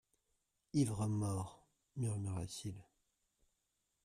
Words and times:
Ivre 0.73 1.07
mort! 1.07 1.69
murmura-t-il. 1.95 2.83